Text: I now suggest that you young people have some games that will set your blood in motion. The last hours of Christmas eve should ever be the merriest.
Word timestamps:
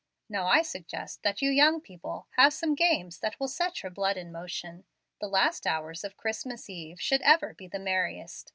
I 0.31 0.33
now 0.33 0.61
suggest 0.63 1.21
that 1.21 1.43
you 1.43 1.51
young 1.51 1.79
people 1.79 2.25
have 2.31 2.53
some 2.53 2.73
games 2.73 3.19
that 3.19 3.39
will 3.39 3.47
set 3.47 3.83
your 3.83 3.91
blood 3.91 4.17
in 4.17 4.31
motion. 4.31 4.83
The 5.19 5.27
last 5.27 5.67
hours 5.67 6.03
of 6.03 6.17
Christmas 6.17 6.71
eve 6.71 6.99
should 6.99 7.21
ever 7.21 7.53
be 7.53 7.67
the 7.67 7.77
merriest. 7.77 8.49